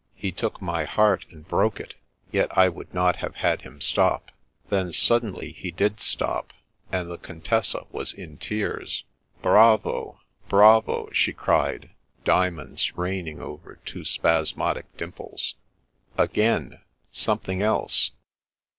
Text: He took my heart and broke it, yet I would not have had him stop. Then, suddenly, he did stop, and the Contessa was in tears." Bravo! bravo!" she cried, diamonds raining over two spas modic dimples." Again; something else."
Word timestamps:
He 0.15 0.31
took 0.31 0.59
my 0.59 0.83
heart 0.85 1.27
and 1.29 1.47
broke 1.47 1.79
it, 1.79 1.93
yet 2.31 2.49
I 2.57 2.69
would 2.69 2.91
not 2.91 3.17
have 3.17 3.35
had 3.35 3.61
him 3.61 3.79
stop. 3.81 4.31
Then, 4.69 4.93
suddenly, 4.93 5.51
he 5.51 5.69
did 5.69 5.99
stop, 5.99 6.53
and 6.91 7.11
the 7.11 7.19
Contessa 7.19 7.85
was 7.91 8.11
in 8.11 8.39
tears." 8.39 9.03
Bravo! 9.43 10.19
bravo!" 10.49 11.11
she 11.13 11.33
cried, 11.33 11.91
diamonds 12.25 12.97
raining 12.97 13.41
over 13.43 13.75
two 13.85 14.03
spas 14.03 14.53
modic 14.53 14.85
dimples." 14.97 15.53
Again; 16.17 16.81
something 17.11 17.61
else." 17.61 18.09